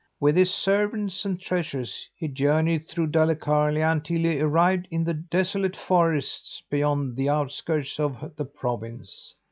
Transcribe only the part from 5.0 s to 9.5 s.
the desolate forests beyond the outskirts of the province.